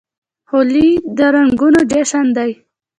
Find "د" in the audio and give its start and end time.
1.17-1.19